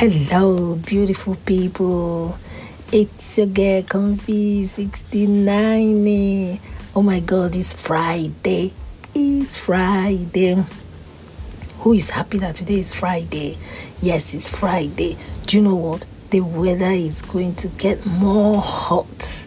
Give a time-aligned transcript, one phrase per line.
[0.00, 2.38] Hello, beautiful people.
[2.90, 6.58] It's your girl Comfy 69.
[6.96, 8.72] Oh my god, it's Friday.
[9.14, 10.64] It's Friday.
[11.80, 13.58] Who is happy that today is Friday?
[14.00, 15.18] Yes, it's Friday.
[15.42, 16.06] Do you know what?
[16.30, 19.46] The weather is going to get more hot.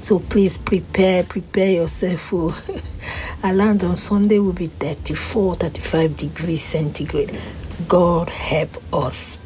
[0.00, 2.28] So please prepare, prepare yourself.
[2.30, 2.62] Oh.
[3.42, 7.40] Our land on Sunday will be 34, 35 degrees centigrade.
[7.88, 9.38] God help us.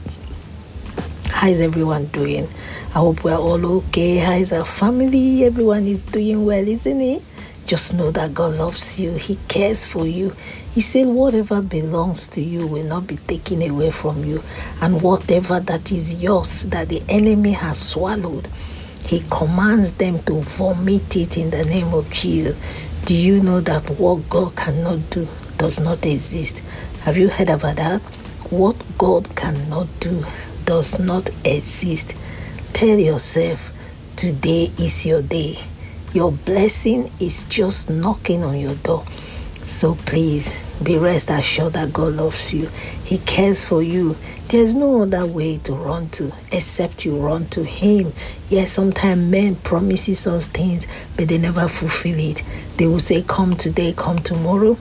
[1.38, 2.48] How is everyone doing?
[2.96, 4.16] I hope we're all okay.
[4.16, 5.44] How is our family?
[5.44, 7.22] Everyone is doing well, isn't it?
[7.64, 9.12] Just know that God loves you.
[9.12, 10.34] He cares for you.
[10.72, 14.42] He said, Whatever belongs to you will not be taken away from you.
[14.80, 18.48] And whatever that is yours that the enemy has swallowed,
[19.06, 22.58] he commands them to vomit it in the name of Jesus.
[23.04, 26.58] Do you know that what God cannot do does not exist?
[27.02, 28.00] Have you heard about that?
[28.50, 30.24] What God cannot do
[30.68, 32.14] does not exist.
[32.74, 33.72] Tell yourself,
[34.16, 35.56] today is your day.
[36.12, 39.02] Your blessing is just knocking on your door.
[39.64, 42.68] So please be rest assured that God loves you.
[43.02, 44.14] He cares for you.
[44.48, 48.12] There's no other way to run to except you run to Him.
[48.50, 52.42] Yes, sometimes men promises us things, but they never fulfill it.
[52.76, 54.76] They will say, "Come today, come tomorrow."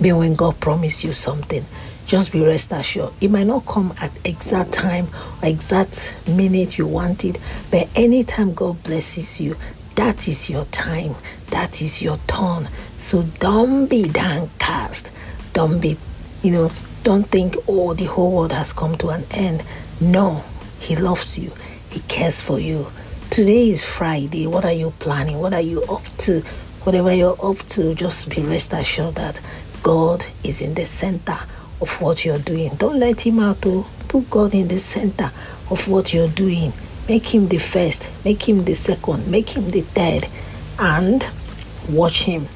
[0.00, 1.66] But when God promises you something,
[2.08, 3.12] just be rest assured.
[3.20, 5.06] It might not come at exact time
[5.42, 7.38] or exact minute you want it
[7.70, 9.56] but anytime god blesses you
[9.98, 11.16] that is your time.
[11.50, 12.68] That is your turn.
[12.98, 15.10] So don't be downcast.
[15.52, 15.96] Don't be
[16.42, 16.70] you know
[17.02, 19.64] don't think oh the whole world has come to an end.
[20.00, 20.44] No
[20.78, 21.52] he loves you.
[21.90, 22.86] He cares for you.
[23.30, 24.46] Today is friday.
[24.46, 25.40] What are you planning?
[25.40, 26.42] What are you up to?
[26.84, 29.40] Whatever you're up to just be rest assured that
[29.82, 31.38] god is in the center
[31.80, 32.70] of what you're doing.
[32.76, 33.58] Don't let him out.
[33.66, 33.88] Oh.
[34.08, 35.30] Put God in the center
[35.70, 36.72] of what you're doing.
[37.08, 40.26] Make him the first, make him the second, make him the third,
[40.78, 41.26] and
[41.90, 42.46] watch him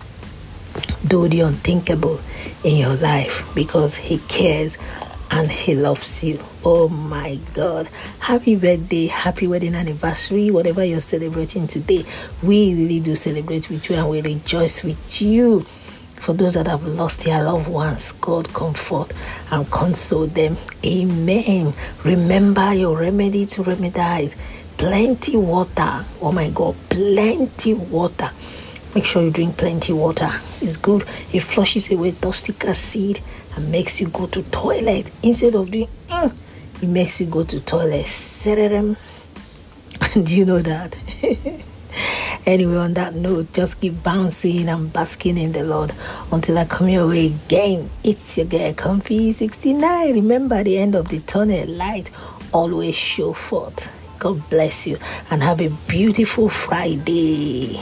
[1.07, 2.21] do the unthinkable
[2.65, 4.79] in your life because he cares
[5.31, 6.39] and he loves you.
[6.65, 7.89] Oh my God.
[8.19, 12.05] Happy birthday, happy wedding anniversary, whatever you're celebrating today.
[12.43, 15.65] We really do celebrate with you and we rejoice with you.
[16.23, 19.13] For those that have lost their loved ones, God comfort
[19.51, 20.57] and console them.
[20.87, 21.75] Amen.
[22.05, 24.37] Remember your remedy to remedize.
[24.79, 26.05] Plenty water.
[26.21, 28.31] Oh my God, plenty water.
[28.95, 30.31] Make sure you drink plenty water.
[30.61, 31.03] It's good.
[31.33, 33.19] It flushes away toxic acid
[33.57, 35.89] and makes you go to toilet instead of doing.
[36.07, 36.37] Mm,
[36.83, 38.07] it makes you go to toilet.
[38.07, 38.97] Serum.
[40.15, 40.97] Do you know that?
[42.45, 45.93] Anyway, on that note, just keep bouncing and basking in the Lord
[46.33, 47.89] until I come your way again.
[48.03, 50.13] It's your girl, Comfy 69.
[50.13, 52.11] Remember, the end of the tunnel light
[52.53, 53.93] always show forth.
[54.19, 54.99] God bless you
[55.31, 57.79] and have a beautiful Friday.